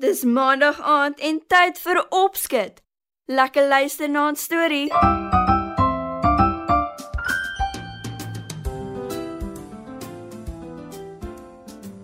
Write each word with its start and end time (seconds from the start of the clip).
Dis 0.00 0.24
maandag 0.24 0.80
aand 0.80 1.18
en 1.20 1.42
tyd 1.46 1.76
vir 1.84 1.98
opskud. 2.08 2.78
Lekker 3.28 3.66
luister 3.68 4.08
na 4.08 4.30
'n 4.30 4.36
storie. 4.36 4.88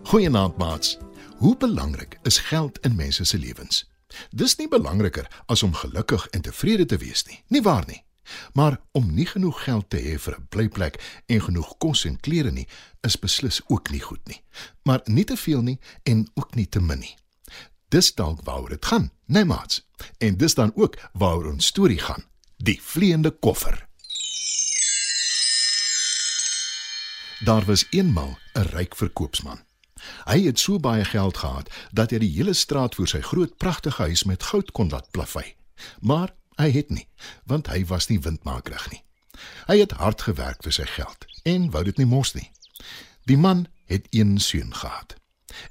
Goeienaand 0.02 0.56
maats. 0.56 0.98
Hoe 1.36 1.56
belangrik 1.56 2.18
is 2.22 2.38
geld 2.38 2.78
in 2.78 2.94
mense 2.96 3.24
se 3.24 3.38
lewens? 3.38 3.90
Dis 4.30 4.56
nie 4.56 4.68
belangriker 4.68 5.42
as 5.46 5.62
om 5.62 5.74
gelukkig 5.74 6.26
en 6.26 6.40
tevrede 6.40 6.86
te 6.86 6.96
wees 6.96 7.24
nie. 7.24 7.42
Nie 7.48 7.62
waar 7.62 7.84
nie? 7.86 8.04
Maar 8.52 8.80
om 8.92 9.14
nie 9.14 9.26
genoeg 9.26 9.64
geld 9.64 9.90
te 9.90 9.96
hê 9.96 10.18
vir 10.18 10.36
'n 10.38 10.46
blyplek 10.48 11.22
en 11.26 11.40
genoeg 11.40 11.78
kos 11.78 12.04
en 12.04 12.20
klere 12.20 12.50
nie, 12.50 12.68
is 13.00 13.18
beslis 13.18 13.60
ook 13.66 13.90
nie 13.90 14.00
goed 14.00 14.26
nie. 14.28 14.42
Maar 14.82 15.00
nie 15.04 15.24
te 15.24 15.36
veel 15.36 15.62
nie 15.62 15.78
en 16.02 16.30
ook 16.34 16.54
nie 16.54 16.68
te 16.68 16.80
min 16.80 16.98
nie. 16.98 17.16
Dis 17.96 18.14
dalk 18.14 18.42
waaroor 18.44 18.68
dit 18.68 18.86
gaan, 18.86 19.02
né 19.24 19.40
nee, 19.40 19.44
maats? 19.44 19.86
En 20.18 20.36
dis 20.36 20.54
dan 20.54 20.72
ook 20.74 20.98
waaroor 21.12 21.52
ons 21.52 21.66
storie 21.66 21.98
gaan. 21.98 22.24
Die 22.56 22.82
vleiende 22.82 23.30
koffer. 23.30 23.88
Daar 27.44 27.64
was 27.64 27.86
eenmal 27.90 28.38
'n 28.52 28.60
ryk 28.60 28.96
verkoopsman. 28.96 29.64
Hy 30.24 30.44
het 30.44 30.58
so 30.58 30.78
baie 30.78 31.04
geld 31.04 31.36
gehad 31.36 31.70
dat 31.92 32.10
hy 32.10 32.18
die 32.18 32.36
hele 32.36 32.52
straat 32.52 32.94
voor 32.94 33.08
sy 33.08 33.20
groot 33.20 33.56
pragtige 33.56 34.02
huis 34.02 34.24
met 34.24 34.42
goud 34.42 34.72
kon 34.72 34.88
laat 34.88 35.10
plafy. 35.10 35.54
Maar 36.00 36.34
hy 36.54 36.70
het 36.70 36.90
nie, 36.90 37.08
want 37.44 37.66
hy 37.66 37.84
was 37.84 38.06
nie 38.06 38.20
windmakerig 38.20 38.90
nie. 38.90 39.04
Hy 39.66 39.78
het 39.78 39.90
hard 39.90 40.22
gewerk 40.22 40.62
vir 40.62 40.72
sy 40.72 40.86
geld 40.86 41.26
en 41.42 41.70
wou 41.70 41.84
dit 41.84 41.96
nie 41.96 42.06
mos 42.06 42.34
nie. 42.34 42.50
Die 43.24 43.38
man 43.38 43.66
het 43.84 44.06
een 44.10 44.38
seun 44.38 44.74
gehad. 44.74 45.16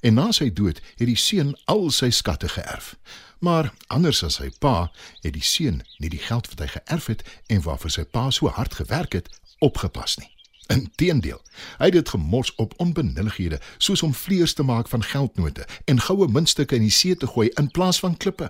En 0.01 0.13
na 0.13 0.31
sy 0.31 0.49
dood 0.53 0.81
het 0.97 1.07
die 1.07 1.19
seun 1.19 1.55
al 1.71 1.89
sy 1.91 2.09
skatte 2.09 2.49
geërf. 2.49 2.95
Maar 3.39 3.73
anders 3.87 4.23
as 4.23 4.39
sy 4.39 4.49
pa, 4.59 4.91
het 5.21 5.33
die 5.33 5.43
seun 5.43 5.81
nie 5.97 6.09
die 6.09 6.21
geld 6.21 6.47
wat 6.53 6.63
hy 6.63 6.69
geërf 6.77 7.09
het 7.11 7.25
en 7.51 7.61
waarvoor 7.65 7.93
sy 7.93 8.05
pa 8.05 8.29
so 8.31 8.49
hard 8.49 8.73
gewerk 8.79 9.13
het, 9.13 9.29
opgepas 9.59 10.17
nie. 10.17 10.31
Inteendeel, 10.73 11.41
hy 11.77 11.91
het 11.91 11.93
dit 11.93 12.09
gemors 12.09 12.55
op 12.61 12.73
onbenullighede, 12.81 13.59
soos 13.77 14.01
om 14.01 14.13
vleers 14.17 14.53
te 14.53 14.63
maak 14.63 14.89
van 14.89 15.03
geldnote 15.03 15.67
en 15.85 16.01
goue 16.01 16.27
muntstukke 16.27 16.75
in 16.75 16.87
die 16.87 16.93
see 16.93 17.15
te 17.15 17.29
gooi 17.29 17.51
in 17.61 17.69
plaas 17.71 17.99
van 18.01 18.17
klippe. 18.17 18.49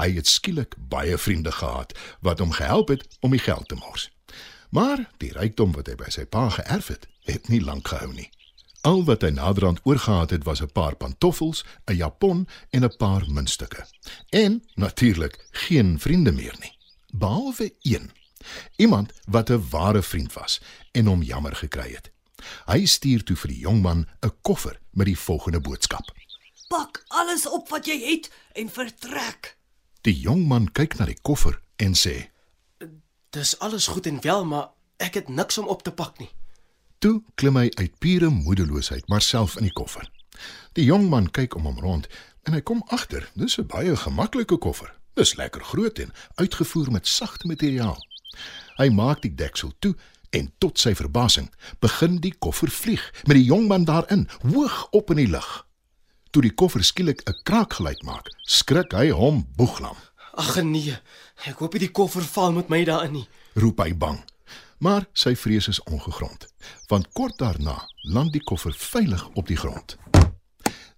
Hy 0.00 0.08
het 0.16 0.28
skielik 0.28 0.74
baie 0.88 1.18
vriende 1.18 1.52
gehad 1.52 1.92
wat 2.20 2.40
hom 2.40 2.56
gehelp 2.56 2.88
het 2.88 3.04
om 3.20 3.36
die 3.36 3.42
geld 3.42 3.68
te 3.68 3.76
mors. 3.76 4.08
Maar 4.72 5.04
die 5.20 5.32
rykdom 5.36 5.74
wat 5.76 5.90
hy 5.92 5.96
by 6.00 6.08
sy 6.12 6.24
pa 6.24 6.48
geërf 6.48 6.88
het, 6.88 7.08
het 7.28 7.48
nie 7.52 7.60
lank 7.60 7.92
gehou 7.92 8.12
nie. 8.14 8.30
Al 8.82 9.04
wat 9.06 9.22
hy 9.22 9.28
naderhand 9.30 9.80
oorgehad 9.86 10.30
het 10.30 10.44
was 10.44 10.60
'n 10.62 10.72
paar 10.72 10.96
pantoffels, 10.96 11.64
'n 11.84 11.94
japon 11.94 12.48
en 12.70 12.84
'n 12.84 12.96
paar 12.96 13.24
muntstukke. 13.30 13.86
En 14.28 14.64
natuurlik 14.74 15.46
geen 15.50 16.00
vriende 16.00 16.32
meer 16.32 16.56
nie, 16.60 16.76
behalwe 17.12 17.74
een. 17.80 18.10
Iemand 18.76 19.12
wat 19.24 19.50
'n 19.50 19.68
ware 19.70 20.02
vriend 20.02 20.32
was 20.32 20.60
en 20.92 21.06
hom 21.06 21.22
jammer 21.22 21.56
gekry 21.56 21.92
het. 21.92 22.10
Hy 22.66 22.86
stuur 22.86 23.22
toe 23.22 23.36
vir 23.36 23.48
die 23.48 23.58
jong 23.58 23.82
man 23.82 24.08
'n 24.20 24.32
koffer 24.40 24.80
met 24.90 25.06
die 25.06 25.18
volgende 25.18 25.60
boodskap. 25.60 26.12
Pak 26.68 27.04
alles 27.08 27.48
op 27.48 27.68
wat 27.68 27.86
jy 27.86 28.10
het 28.10 28.30
en 28.52 28.68
vertrek. 28.70 29.56
Die 30.00 30.20
jong 30.20 30.46
man 30.46 30.72
kyk 30.72 30.98
na 30.98 31.04
die 31.04 31.20
koffer 31.22 31.60
en 31.76 31.94
sê: 31.94 32.30
Dis 33.30 33.58
alles 33.58 33.86
goed 33.86 34.06
en 34.06 34.20
wel, 34.20 34.44
maar 34.44 34.68
ek 34.96 35.14
het 35.14 35.28
niks 35.28 35.58
om 35.58 35.66
op 35.66 35.82
te 35.82 35.92
pak 35.92 36.18
nie. 36.18 36.30
Toe 37.02 37.18
klim 37.34 37.56
hy 37.58 37.66
uit 37.80 37.94
pure 37.98 38.28
moedeloosheid 38.30 39.08
maar 39.10 39.24
self 39.26 39.56
in 39.58 39.66
die 39.66 39.74
koffer. 39.74 40.04
Die 40.78 40.84
jong 40.86 41.08
man 41.10 41.26
kyk 41.34 41.56
om 41.58 41.66
hom 41.66 41.80
rond 41.82 42.06
en 42.46 42.54
hy 42.54 42.60
kom 42.62 42.84
agter, 42.94 43.26
dis 43.34 43.58
'n 43.58 43.66
baie 43.66 43.96
gemaklike 43.96 44.58
koffer. 44.58 44.94
Dis 45.18 45.34
lekker 45.34 45.64
groot 45.64 45.98
en 45.98 46.12
uitgevoer 46.38 46.92
met 46.92 47.06
sagte 47.06 47.46
materiaal. 47.46 47.98
Hy 48.78 48.88
maak 48.88 49.22
die 49.22 49.34
deksel 49.34 49.72
toe 49.78 49.96
en 50.30 50.52
tot 50.58 50.78
sy 50.78 50.94
verbasing 50.94 51.50
begin 51.80 52.20
die 52.20 52.34
koffer 52.38 52.70
vlieg 52.70 53.10
met 53.26 53.36
die 53.36 53.50
jong 53.50 53.66
man 53.66 53.84
daarin, 53.84 54.28
hoog 54.52 54.88
op 54.90 55.10
in 55.10 55.16
die 55.16 55.28
lug. 55.28 55.66
Toe 56.30 56.42
die 56.42 56.54
koffer 56.54 56.84
skielik 56.84 57.22
'n 57.26 57.42
kraakgeluid 57.42 58.02
maak, 58.02 58.30
skrik 58.46 58.92
hy 58.92 59.10
hom 59.10 59.46
boeglam. 59.56 59.96
Ag 60.34 60.62
nee, 60.62 60.98
ek 61.46 61.58
hoop 61.58 61.72
nie 61.72 61.80
die 61.80 61.92
koffer 61.92 62.22
val 62.22 62.52
met 62.52 62.68
my 62.68 62.84
daarin 62.84 63.12
nie. 63.12 63.28
Roep 63.54 63.80
hy 63.80 63.92
bang. 63.94 64.22
Maar 64.82 65.04
sy 65.14 65.36
vrees 65.38 65.68
is 65.70 65.78
ongegrond, 65.82 66.48
want 66.90 67.12
kort 67.14 67.38
daarna 67.38 67.76
land 68.00 68.32
die 68.34 68.42
koffer 68.42 68.74
veilig 68.74 69.28
op 69.38 69.46
die 69.46 69.56
grond. 69.56 69.96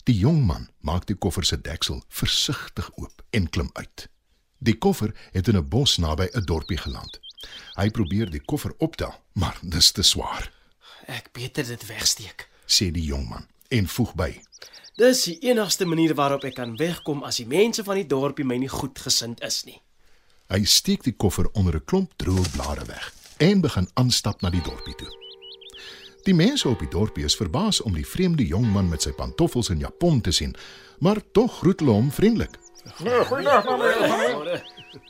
Die 0.09 0.15
jong 0.17 0.41
man 0.47 0.71
maak 0.81 1.05
die 1.07 1.17
koffer 1.21 1.45
se 1.45 1.59
deksel 1.61 2.01
versigtig 2.09 2.89
oop 2.97 3.21
en 3.37 3.51
klim 3.53 3.69
uit. 3.73 4.07
Die 4.65 4.79
koffer 4.81 5.13
het 5.33 5.49
in 5.49 5.57
'n 5.57 5.69
bos 5.69 5.97
naby 5.97 6.29
'n 6.33 6.45
dorpie 6.45 6.79
geland. 6.79 7.21
Hy 7.77 7.91
probeer 7.91 8.31
die 8.31 8.41
koffer 8.45 8.73
optel, 8.79 9.15
maar 9.33 9.59
dis 9.63 9.91
te 9.93 10.03
swaar, 10.03 10.53
Ek 11.07 11.33
beter 11.33 11.67
dit 11.67 11.87
wegsteek. 11.87 12.49
sê 12.67 12.91
die 12.91 13.05
jong 13.05 13.29
man 13.29 13.47
en 13.69 13.89
voeg 13.89 14.15
by: 14.15 14.43
Dis 14.97 15.23
die 15.25 15.39
enigste 15.39 15.85
manier 15.85 16.15
waarop 16.15 16.45
ek 16.45 16.55
kan 16.55 16.77
wegkom 16.77 17.23
as 17.23 17.37
die 17.37 17.47
mense 17.47 17.85
van 17.85 17.95
die 17.95 18.07
dorpie 18.07 18.45
my 18.45 18.57
nie 18.57 18.69
goedgesind 18.69 19.41
is 19.43 19.65
nie. 19.65 19.83
Hy 20.49 20.65
steek 20.65 21.03
die 21.03 21.17
koffer 21.17 21.51
onder 21.53 21.75
'n 21.75 21.85
klomp 21.85 22.13
droë 22.17 22.51
blare 22.53 22.85
weg 22.85 23.24
en 23.37 23.61
begin 23.61 23.89
aanstap 23.95 24.41
na 24.41 24.51
die 24.51 24.63
dorpie 24.63 24.95
toe. 24.95 25.11
Die 26.25 26.35
mense 26.35 26.69
op 26.69 26.81
die 26.81 26.89
dorpie 26.89 27.25
is 27.25 27.37
verbaas 27.37 27.83
om 27.85 27.93
die 27.93 28.07
vreemde 28.07 28.47
jong 28.47 28.65
man 28.73 28.89
met 28.89 29.05
sy 29.05 29.13
pantoffels 29.13 29.69
en 29.69 29.83
japon 29.83 30.21
te 30.21 30.33
sien, 30.33 30.55
maar 31.05 31.21
tog 31.33 31.59
groet 31.61 31.81
hulle 31.81 31.93
hom 31.93 32.11
vriendelik. 32.13 32.57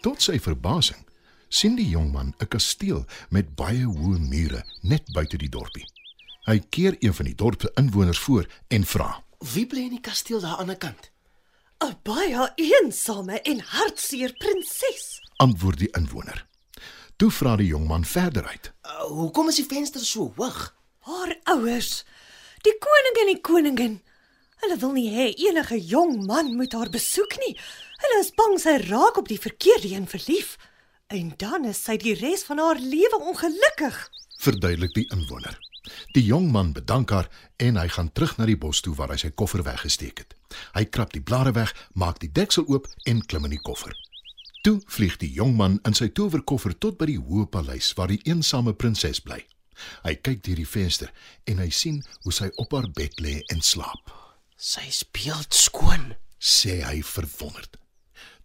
Tot 0.02 0.22
sy 0.22 0.38
verbasing 0.42 1.04
sien 1.48 1.76
die 1.78 1.88
jong 1.88 2.10
man 2.12 2.34
'n 2.40 2.48
kasteel 2.48 3.04
met 3.30 3.54
baie 3.54 3.86
hoë 3.86 4.18
mure 4.18 4.64
net 4.82 5.12
buite 5.14 5.38
die 5.38 5.48
dorpie. 5.48 5.86
Hy 6.46 6.58
keer 6.70 6.96
een 7.00 7.14
van 7.14 7.24
die 7.24 7.34
dorp 7.34 7.60
se 7.60 7.70
inwoners 7.74 8.18
voor 8.18 8.46
en 8.68 8.84
vra: 8.84 9.22
Wie 9.54 9.66
bly 9.66 9.80
in 9.80 9.96
die 9.96 10.00
kasteel 10.00 10.40
daar 10.40 10.56
aan 10.56 10.66
die 10.66 10.76
kant? 10.76 11.10
'n 11.84 11.94
Baie 12.02 12.52
eensame 12.56 13.40
en 13.40 13.60
hartseer 13.60 14.32
prinses. 14.32 15.20
Antwoord 15.36 15.78
die 15.78 15.90
inwoner. 15.92 16.46
Toe 17.16 17.30
vra 17.30 17.56
die 17.56 17.68
jong 17.70 17.86
man 17.86 18.04
verder 18.04 18.46
uit. 18.46 18.72
Uh, 18.82 19.04
hoekom 19.06 19.48
is 19.52 19.60
die 19.60 19.68
venster 19.68 20.02
so 20.04 20.32
hoog? 20.36 20.74
Haar 21.06 21.36
ouers, 21.54 22.04
die 22.66 22.74
koning 22.82 23.20
en 23.22 23.30
die 23.30 23.40
koningin. 23.40 23.96
Hulle 24.64 24.78
wil 24.80 24.94
nie 24.96 25.10
hê 25.12 25.26
enige 25.46 25.78
jong 25.78 26.24
man 26.26 26.54
moet 26.56 26.72
haar 26.72 26.90
besoek 26.90 27.36
nie. 27.42 27.52
Hulle 28.02 28.20
is 28.22 28.32
bang 28.34 28.56
sy 28.60 28.78
raak 28.88 29.20
op 29.20 29.28
die 29.28 29.38
verkeerde 29.40 29.92
een 29.92 30.08
verlief. 30.10 30.56
En 31.12 31.34
dan 31.38 31.68
is 31.68 31.82
sy 31.84 31.98
die 32.00 32.16
res 32.18 32.46
van 32.48 32.58
haar 32.58 32.80
lewe 32.80 33.20
ongelukkig. 33.20 34.08
verduidelik 34.44 34.92
die 34.92 35.06
inwoner. 35.14 35.58
Die 36.12 36.24
jong 36.24 36.50
man 36.52 36.72
bedank 36.72 37.10
haar 37.10 37.28
en 37.56 37.76
hy 37.80 37.88
gaan 37.88 38.10
terug 38.12 38.36
na 38.36 38.44
die 38.48 38.58
bos 38.60 38.80
toe 38.84 38.94
waar 38.94 39.12
hy 39.12 39.16
sy 39.22 39.30
koffer 39.30 39.62
weggesteek 39.64 40.20
het. 40.20 40.34
Hy 40.74 40.84
krap 40.84 41.12
die 41.12 41.22
blare 41.22 41.52
weg, 41.56 41.72
maak 41.94 42.20
die 42.20 42.32
deksel 42.32 42.66
oop 42.68 42.88
en 43.08 43.22
klim 43.24 43.44
in 43.48 43.54
die 43.56 43.62
koffer. 43.64 43.92
Toe 44.64 44.80
vlieg 44.86 45.18
die 45.20 45.28
jong 45.28 45.58
man 45.58 45.74
in 45.84 45.92
sy 45.92 46.06
towerkoffer 46.16 46.72
tot 46.80 46.94
by 46.96 47.10
die 47.10 47.20
hoë 47.20 47.50
paleis 47.52 47.90
waar 47.98 48.08
die 48.08 48.22
eensame 48.24 48.72
prinses 48.72 49.18
bly. 49.20 49.42
Hy 50.06 50.14
kyk 50.24 50.40
deur 50.46 50.56
die 50.56 50.68
venster 50.68 51.10
en 51.52 51.60
hy 51.60 51.66
sien 51.68 51.98
hoe 52.22 52.32
sy 52.32 52.48
op 52.62 52.72
haar 52.72 52.88
bed 52.96 53.20
lê 53.20 53.34
en 53.52 53.60
slaap. 53.60 54.08
Sy 54.56 54.86
speel 54.88 55.44
skoon. 55.52 56.14
sê 56.40 56.78
hy 56.84 57.02
verwonderd. 57.04 57.76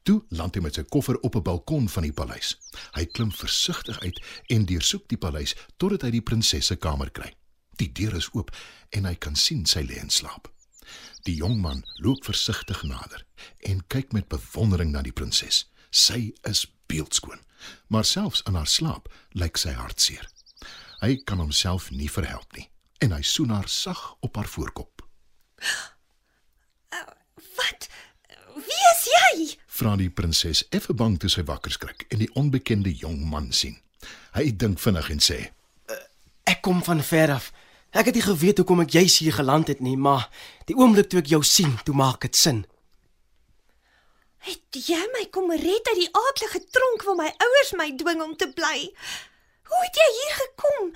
Toe 0.04 0.22
land 0.36 0.56
hy 0.56 0.62
met 0.64 0.76
sy 0.76 0.84
koffer 0.84 1.16
op 1.24 1.36
'n 1.36 1.44
balkon 1.44 1.88
van 1.88 2.04
die 2.04 2.16
paleis. 2.16 2.56
Hy 2.96 3.06
klim 3.06 3.32
versigtig 3.32 4.00
uit 4.00 4.20
en 4.50 4.66
deursoek 4.66 5.08
die 5.08 5.18
paleis 5.18 5.56
totdat 5.78 6.02
hy 6.02 6.12
die 6.12 6.22
prinses 6.22 6.66
se 6.66 6.76
kamer 6.76 7.12
kry. 7.12 7.32
Die 7.78 7.92
deur 7.92 8.16
is 8.16 8.30
oop 8.34 8.52
en 8.92 9.06
hy 9.06 9.16
kan 9.16 9.36
sien 9.36 9.66
sy 9.66 9.88
lê 9.88 10.00
in 10.00 10.10
slaap. 10.10 10.52
Die 11.24 11.36
jong 11.36 11.62
man 11.62 11.84
loop 11.96 12.26
versigtig 12.26 12.84
nader 12.84 13.26
en 13.60 13.88
kyk 13.88 14.12
met 14.12 14.28
bewondering 14.28 14.92
na 14.92 15.02
die 15.02 15.16
prinses. 15.16 15.69
Sy 15.90 16.34
is 16.50 16.66
beeldskoon, 16.88 17.40
maar 17.88 18.06
selfs 18.06 18.44
in 18.48 18.58
haar 18.58 18.68
slaap 18.68 19.10
lyk 19.32 19.58
sy 19.58 19.74
hartseer. 19.78 20.28
Hy 21.00 21.16
kan 21.24 21.40
homself 21.40 21.90
nie 21.92 22.10
verhelp 22.12 22.52
nie 22.58 22.70
en 23.00 23.14
hy 23.16 23.22
soen 23.24 23.54
haar 23.56 23.70
sag 23.72 24.00
op 24.20 24.36
haar 24.36 24.48
voorkop. 24.52 25.06
Wat? 27.56 27.88
Wie 28.56 28.84
is 28.92 29.06
jy? 29.08 29.60
vra 29.80 29.96
die 29.96 30.10
prinses 30.12 30.66
effe 30.76 30.94
bang 30.94 31.16
toe 31.20 31.30
sy 31.32 31.46
wakker 31.48 31.72
skrik 31.72 32.06
en 32.12 32.20
die 32.24 32.30
onbekende 32.40 32.92
jong 32.92 33.22
man 33.32 33.54
sien. 33.56 33.78
Hy 34.36 34.52
dink 34.52 34.80
vinnig 34.84 35.10
en 35.14 35.24
sê: 35.24 35.40
Ek 36.50 36.62
kom 36.66 36.82
van 36.84 37.04
ver 37.06 37.36
af. 37.38 37.52
Ek 37.96 38.10
het 38.10 38.18
nie 38.18 38.26
geweet 38.26 38.60
hoekom 38.62 38.84
ek 38.84 38.98
juis 39.00 39.16
hier 39.24 39.34
geland 39.34 39.72
het 39.72 39.80
nie, 39.82 39.96
maar 39.98 40.28
die 40.70 40.76
oomblik 40.78 41.10
toe 41.10 41.24
ek 41.24 41.32
jou 41.32 41.42
sien, 41.48 41.72
toe 41.86 41.96
maak 41.98 42.22
dit 42.28 42.36
sin. 42.36 42.66
Het 44.46 44.80
jy 44.88 45.02
my 45.16 45.26
kom 45.34 45.52
red 45.52 45.90
uit 45.92 46.00
die 46.00 46.12
aaklige 46.12 46.62
tronk 46.72 47.04
waar 47.08 47.20
my 47.20 47.32
ouers 47.48 47.74
my 47.78 47.90
dwing 48.00 48.22
om 48.24 48.38
te 48.40 48.48
bly? 48.54 48.88
Hoe 49.70 49.82
het 49.84 50.00
jy 50.00 50.08
hier 50.20 50.38
gekom? 50.44 50.94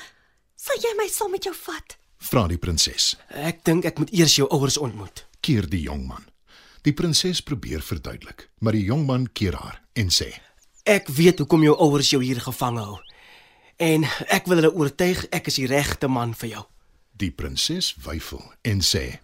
Sal 0.55 0.79
jy 0.79 0.93
my 0.97 1.09
saam 1.11 1.35
met 1.35 1.43
jou 1.49 1.55
vat? 1.65 1.97
vra 2.23 2.45
die 2.49 2.59
prinses. 2.59 3.13
Ek 3.29 3.63
dink 3.67 3.87
ek 3.87 3.99
moet 4.01 4.13
eers 4.15 4.37
jou 4.39 4.47
ouers 4.53 4.79
ontmoet. 4.81 5.25
Keer 5.43 5.67
die 5.69 5.83
jong 5.85 6.05
man. 6.07 6.23
Die 6.83 6.95
prinses 6.95 7.41
probeer 7.43 7.83
verduidelik, 7.83 8.47
maar 8.59 8.75
die 8.75 8.85
jong 8.87 9.05
man 9.07 9.27
keer 9.31 9.55
haar 9.59 9.81
en 9.99 10.11
sê: 10.11 10.31
Ek 10.87 11.07
weet 11.07 11.43
hoekom 11.43 11.63
jou 11.63 11.75
ouers 11.85 12.11
jou 12.11 12.21
hier 12.23 12.41
gevang 12.43 12.79
hou. 12.81 12.97
En 13.79 14.05
ek 14.31 14.47
wil 14.47 14.61
hulle 14.61 14.73
oortuig 14.75 15.25
ek 15.31 15.47
is 15.51 15.59
die 15.59 15.69
regte 15.71 16.09
man 16.11 16.35
vir 16.39 16.57
jou. 16.57 16.63
Die 17.19 17.31
prinses 17.31 17.93
weifel 18.03 18.43
en 18.67 18.83
sê: 18.83 19.19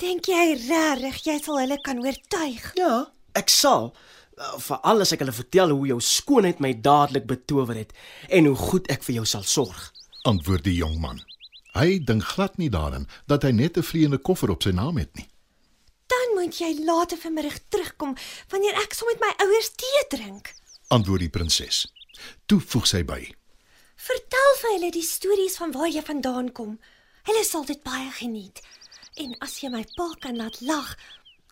Dink 0.00 0.28
jy 0.30 0.56
regtig 0.68 1.22
jy 1.26 1.38
sal 1.42 1.62
hulle 1.62 1.80
kan 1.84 2.00
oortuig? 2.04 2.72
Ja, 2.78 3.08
ek 3.38 3.52
sal 3.52 3.92
uh, 3.92 4.58
veral 4.62 5.04
as 5.04 5.14
ek 5.14 5.22
hulle 5.24 5.36
vertel 5.36 5.74
hoe 5.74 5.88
jou 5.92 6.00
skoonheid 6.02 6.60
my 6.64 6.74
dadelik 6.82 7.26
betower 7.30 7.78
het 7.78 7.94
en 8.28 8.50
hoe 8.50 8.58
goed 8.58 8.90
ek 8.92 9.06
vir 9.06 9.20
jou 9.20 9.26
sal 9.26 9.46
sorg. 9.46 9.88
Antwoord 10.28 10.66
die 10.66 10.78
jong 10.78 10.98
man. 11.00 11.22
Hy 11.78 11.98
dink 12.02 12.24
glad 12.34 12.56
nie 12.58 12.70
daaraan 12.74 13.06
dat 13.30 13.44
hy 13.46 13.52
net 13.54 13.78
'n 13.78 13.86
vleiende 13.86 14.18
koffer 14.18 14.50
op 14.50 14.62
sy 14.62 14.74
naam 14.74 14.98
het 14.98 15.14
nie. 15.16 15.28
Dan 16.08 16.34
moet 16.34 16.58
jy 16.58 16.84
later 16.84 17.18
vanmiddag 17.18 17.58
terugkom 17.68 18.16
wanneer 18.48 18.74
ek 18.82 18.94
saam 18.94 19.08
met 19.12 19.20
my 19.20 19.32
ouers 19.44 19.70
tee 19.76 20.02
drink. 20.08 20.54
Antwoord 20.88 21.20
die 21.20 21.34
prinses. 21.36 21.86
Toe 22.46 22.60
voeg 22.60 22.86
sy 22.86 23.02
by: 23.04 23.20
Vertel 23.98 24.54
vir 24.60 24.70
hulle 24.72 24.90
die 24.90 25.04
stories 25.04 25.56
van 25.60 25.72
waar 25.72 25.90
jy 25.90 26.02
vandaan 26.02 26.52
kom. 26.52 26.78
Hulle 27.28 27.44
sal 27.44 27.64
dit 27.64 27.82
baie 27.82 28.10
geniet. 28.10 28.62
En 29.16 29.34
as 29.44 29.58
jy 29.60 29.68
my 29.68 29.84
pa 29.96 30.08
kan 30.22 30.36
laat 30.36 30.60
lag, 30.60 30.96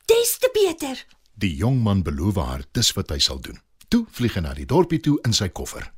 des 0.07 0.39
te 0.39 0.51
beter. 0.55 1.05
Die 1.37 1.53
jong 1.57 1.83
man 1.85 2.03
beloof 2.03 2.39
haar 2.41 2.63
dis 2.73 2.93
wat 2.97 3.11
hy 3.13 3.19
sal 3.21 3.41
doen. 3.45 3.59
Toe 3.93 4.07
vlieg 4.17 4.35
hy 4.39 4.43
na 4.47 4.55
die 4.57 4.67
dorpie 4.67 5.01
toe 5.05 5.19
in 5.29 5.35
sy 5.37 5.49
koffer. 5.49 5.91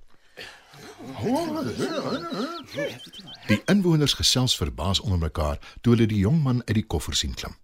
Die 3.48 3.60
inwoners 3.70 4.16
gesels 4.18 4.56
verbaas 4.58 5.00
onder 5.00 5.18
mekaar 5.22 5.58
toe 5.80 5.94
hulle 5.94 6.08
die 6.10 6.20
jong 6.24 6.40
man 6.42 6.60
uit 6.66 6.74
die 6.80 6.86
koffer 6.86 7.14
sien 7.16 7.34
klim. 7.38 7.54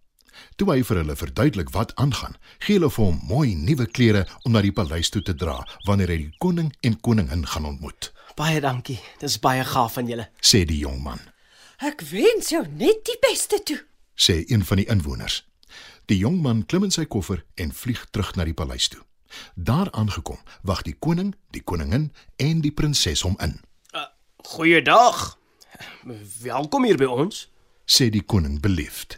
Toe 0.59 0.67
hy 0.71 0.81
vir 0.87 1.01
hulle 1.03 1.15
verduidelik 1.19 1.71
wat 1.75 1.93
aangaan, 2.01 2.35
gee 2.63 2.77
hulle 2.79 2.91
vir 2.91 3.05
hom 3.09 3.19
mooi 3.29 3.55
nuwe 3.59 3.87
klere 3.87 4.25
om 4.47 4.55
na 4.55 4.63
die 4.65 4.73
paleis 4.75 5.11
toe 5.15 5.23
te 5.23 5.35
dra 5.39 5.61
wanneer 5.87 6.11
hy 6.15 6.19
die 6.25 6.33
koning 6.43 6.73
en 6.83 6.97
koningin 7.01 7.45
gaan 7.47 7.69
ontmoet, 7.71 8.11
Baie 8.35 8.59
dankie. 8.59 8.97
Dis 9.23 9.37
baie 9.39 9.63
gaaf 9.63 9.93
van 9.95 10.09
julle. 10.11 10.25
sê 10.43 10.65
die 10.67 10.81
jong 10.83 10.99
man, 11.05 11.21
Ek 11.79 12.01
wens 12.11 12.49
jou 12.51 12.65
net 12.67 13.05
die 13.07 13.19
beste 13.23 13.61
toe. 13.63 13.79
sê 14.19 14.41
een 14.51 14.65
van 14.65 14.77
die 14.83 14.89
inwoners. 14.91 15.43
Die 16.07 16.19
jong 16.19 16.43
man 16.45 16.67
klim 16.69 16.85
in 16.85 16.93
sy 16.93 17.07
koffer 17.09 17.45
en 17.57 17.73
vlieg 17.73 18.03
terug 18.13 18.35
na 18.37 18.45
die 18.45 18.57
paleis 18.57 18.91
toe. 18.93 19.01
Daar 19.55 19.89
aangekom, 19.97 20.39
wag 20.63 20.83
die 20.85 20.95
koning, 20.95 21.33
die 21.57 21.63
koningin 21.65 22.11
en 22.37 22.61
die 22.61 22.73
prinses 22.73 23.25
hom 23.25 23.39
in. 23.41 23.57
Goeiedag. 24.45 25.39
Welkom 26.43 26.85
hier 26.85 27.01
by 27.01 27.09
ons. 27.09 27.47
Sê 27.89 28.11
die 28.13 28.23
koning 28.23 28.61
beleefd. 28.61 29.17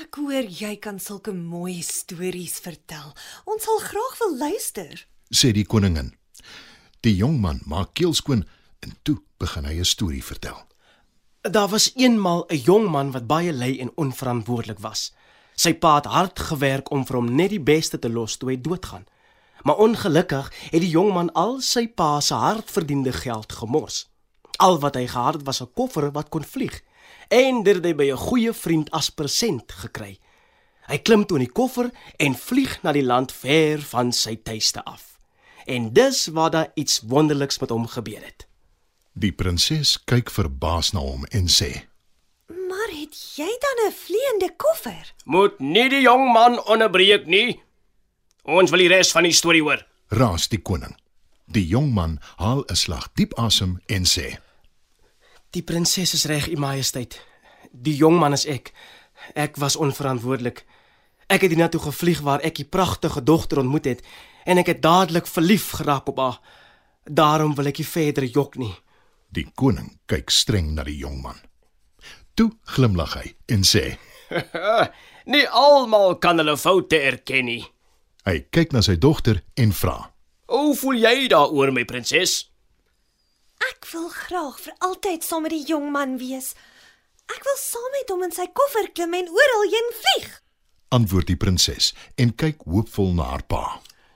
Ek 0.00 0.20
hoor 0.20 0.44
jy 0.44 0.74
kan 0.80 1.00
sulke 1.00 1.32
mooi 1.32 1.80
stories 1.84 2.60
vertel. 2.62 3.14
Ons 3.48 3.64
sal 3.64 3.80
graag 3.84 4.18
wil 4.20 4.36
luister. 4.38 5.06
sê 5.30 5.52
die 5.52 5.64
koningin. 5.64 6.12
Die 7.00 7.16
jong 7.16 7.40
man 7.40 7.60
maak 7.64 7.94
keel 7.94 8.12
skoon 8.14 8.44
en 8.84 8.92
toe 9.02 9.22
begin 9.38 9.64
hy 9.64 9.78
'n 9.80 9.84
storie 9.84 10.24
vertel. 10.24 10.58
Daar 11.42 11.68
was 11.68 11.92
eenmal 11.96 12.44
'n 12.50 12.56
jong 12.56 12.90
man 12.90 13.12
wat 13.12 13.26
baie 13.26 13.52
lui 13.52 13.80
en 13.80 13.96
onverantwoordelik 13.96 14.78
was. 14.78 15.12
Sy 15.60 15.74
pa 15.76 15.98
het 15.98 16.06
hard 16.08 16.38
gewerk 16.40 16.88
om 16.94 17.02
vir 17.04 17.18
hom 17.18 17.26
net 17.36 17.50
die 17.52 17.60
beste 17.60 17.98
te 18.00 18.08
los 18.08 18.38
toe 18.40 18.54
hy 18.54 18.60
doodgaan. 18.64 19.04
Maar 19.66 19.82
ongelukkig 19.84 20.46
het 20.70 20.80
die 20.80 20.92
jong 20.94 21.10
man 21.12 21.28
al 21.36 21.58
sy 21.60 21.84
pa 21.88 22.20
se 22.24 22.34
hardverdiende 22.34 23.12
geld 23.12 23.52
gemors. 23.52 24.06
Al 24.56 24.78
wat 24.80 24.96
hy 24.96 25.04
gehad 25.10 25.40
het 25.40 25.44
was 25.44 25.60
'n 25.60 25.72
koffer 25.74 26.10
wat 26.16 26.30
kon 26.30 26.44
vlieg 26.44 26.80
en 27.28 27.62
dit 27.62 27.74
het 27.76 27.84
hy 27.84 27.94
by 27.94 28.08
'n 28.10 28.16
goeie 28.16 28.52
vriend 28.52 28.90
as 28.90 29.10
persent 29.10 29.72
gekry. 29.72 30.18
Hy 30.88 30.98
klim 30.98 31.26
toe 31.26 31.38
in 31.38 31.44
die 31.44 31.52
koffer 31.52 31.90
en 32.16 32.34
vlieg 32.34 32.82
na 32.82 32.92
die 32.92 33.04
land 33.04 33.32
ver 33.32 33.82
van 33.82 34.12
sy 34.12 34.36
tuiste 34.36 34.84
af. 34.84 35.18
En 35.66 35.92
dis 35.92 36.26
waar 36.26 36.50
daar 36.50 36.70
iets 36.74 37.00
wonderliks 37.00 37.58
met 37.58 37.70
hom 37.70 37.86
gebeur 37.86 38.24
het. 38.24 38.46
Die 39.12 39.32
prinses 39.32 39.98
kyk 40.04 40.30
verbaas 40.30 40.92
na 40.92 41.00
hom 41.00 41.24
en 41.24 41.46
sê: 41.48 41.89
het 43.10 43.34
jy 43.36 43.50
dan 43.58 43.88
'n 43.88 43.92
vleiende 43.92 44.54
koffer? 44.56 45.14
Moet 45.24 45.58
nie 45.58 45.88
die 45.88 46.00
jong 46.00 46.32
man 46.32 46.64
onderbreek 46.64 47.26
nie. 47.26 47.62
Ons 48.42 48.70
wil 48.70 48.78
die 48.78 48.88
res 48.88 49.10
van 49.10 49.22
die 49.22 49.32
storie 49.32 49.62
hoor. 49.62 49.86
"Raas 50.08 50.48
die 50.48 50.62
koning." 50.62 50.96
Die 51.46 51.66
jong 51.66 51.92
man 51.92 52.20
haal 52.36 52.64
'n 52.68 52.76
slag 52.76 53.08
diep 53.14 53.34
asem 53.34 53.80
en 53.86 54.04
sê: 54.04 54.38
Die 55.50 55.62
prinses 55.62 56.14
is 56.14 56.24
reg, 56.24 56.48
u 56.48 56.56
majesteit. 56.56 57.26
Die 57.72 57.96
jong 57.96 58.18
man 58.18 58.32
is 58.32 58.46
ek. 58.46 58.72
Ek 59.34 59.56
was 59.56 59.76
onverantwoordelik. 59.76 60.64
Ek 61.26 61.40
het 61.40 61.50
hiernatoe 61.50 61.80
gevlieg 61.80 62.20
waar 62.20 62.40
ek 62.40 62.54
die 62.54 62.68
pragtige 62.68 63.22
dogter 63.22 63.58
ontmoet 63.58 63.84
het 63.84 64.02
en 64.44 64.58
ek 64.58 64.66
het 64.66 64.82
dadelik 64.82 65.26
verlief 65.26 65.70
geraak 65.70 66.08
op 66.08 66.18
haar. 66.18 66.40
Daarom 67.04 67.54
wil 67.54 67.66
ek 67.66 67.78
nie 67.78 67.86
verder 67.86 68.24
jok 68.24 68.56
nie. 68.56 68.74
Die 69.28 69.50
koning 69.54 69.98
kyk 70.06 70.30
streng 70.30 70.74
na 70.74 70.82
die 70.82 70.96
jong 70.96 71.22
man. 71.22 71.49
Toe 72.40 72.54
glimlag 72.72 73.18
hy 73.18 73.26
en 73.52 73.66
sê: 73.68 73.98
nie 75.32 75.44
almal 75.44 76.14
kan 76.24 76.40
hulle 76.40 76.54
foute 76.56 76.96
erken 76.96 77.50
nie. 77.50 77.64
Hy 78.24 78.38
kyk 78.56 78.72
na 78.72 78.80
sy 78.80 78.94
dogter 78.96 79.42
en 79.60 79.74
vra: 79.76 79.98
Hoe 80.48 80.70
voel 80.80 81.02
jy 81.02 81.26
daaroor, 81.28 81.68
my 81.76 81.84
prinses? 81.84 82.46
Ek 83.66 83.84
wil 83.92 84.08
graag 84.08 84.56
vir 84.64 84.72
altyd 84.88 85.26
saam 85.26 85.44
met 85.44 85.52
die 85.52 85.66
jong 85.68 85.90
man 85.92 86.16
wees. 86.22 86.54
Ek 87.28 87.44
wil 87.44 87.58
saam 87.60 87.92
met 87.98 88.14
hom 88.14 88.24
in 88.24 88.32
sy 88.32 88.48
koffer 88.56 88.88
klim 88.96 89.18
en 89.20 89.28
oral 89.28 89.66
heen 89.74 89.92
vlieg. 89.98 90.30
Antwoord 90.96 91.28
die 91.28 91.36
prinses 91.44 91.92
en 92.16 92.32
kyk 92.32 92.64
hoopvol 92.64 93.12
na 93.20 93.28
haar 93.34 93.44
pa. 93.44 93.66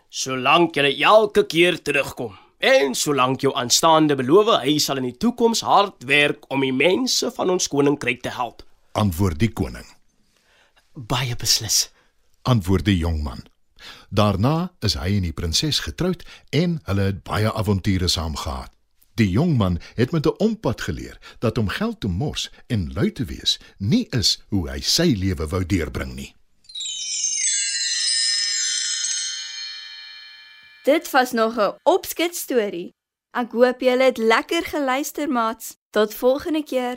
Solank 0.09 0.81
jy 0.81 0.97
elke 1.05 1.44
keer 1.44 1.76
terugkom 1.76 2.32
en 2.64 2.94
solank 2.94 3.43
jou 3.44 3.52
aanstaande 3.56 4.16
beloof 4.16 4.49
hy 4.62 4.78
sal 4.81 5.00
in 5.00 5.08
die 5.11 5.19
toekoms 5.20 5.61
hard 5.66 6.06
werk 6.08 6.46
om 6.55 6.64
die 6.64 6.72
mense 6.72 7.28
van 7.37 7.52
ons 7.52 7.69
koninkryk 7.69 8.22
te 8.25 8.32
help. 8.32 8.62
Antwoord 8.96 9.38
die 9.43 9.50
koning. 9.52 9.87
Baie 10.94 11.37
beslis. 11.37 11.90
Antwoord 12.49 12.87
die 12.88 12.96
jong 12.96 13.20
man. 13.26 13.43
Daarna 14.08 14.72
is 14.87 14.96
hy 14.96 15.19
en 15.19 15.26
die 15.26 15.34
prinses 15.37 15.82
getroud 15.84 16.25
en 16.56 16.78
hulle 16.88 17.11
het 17.11 17.20
baie 17.26 17.52
avonture 17.52 18.08
saam 18.08 18.37
gehad. 18.38 18.70
Die 19.20 19.28
jong 19.31 19.58
man 19.61 19.78
het 19.94 20.11
met 20.11 20.26
'n 20.26 20.38
ompad 20.38 20.81
geleer 20.81 21.19
dat 21.38 21.58
om 21.58 21.69
geld 21.69 22.00
te 22.00 22.08
mors 22.08 22.50
en 22.66 22.93
lui 22.93 23.12
te 23.12 23.25
wees 23.25 23.61
nie 23.78 24.06
is 24.11 24.40
hoe 24.49 24.70
hy 24.70 24.81
sy 24.81 25.14
lewe 25.14 25.46
wou 25.46 25.66
deurbring 25.66 26.14
nie. 26.14 26.34
Dit 30.85 31.11
was 31.11 31.31
nog 31.33 31.57
'n 31.57 31.75
opskets 31.83 32.38
storie. 32.41 32.95
Ek 33.31 33.53
hoop 33.53 33.81
julle 33.81 34.03
het 34.03 34.19
lekker 34.19 34.64
geluister, 34.64 35.29
maats. 35.29 35.76
Tot 35.91 36.14
volgende 36.14 36.64
keer. 36.64 36.97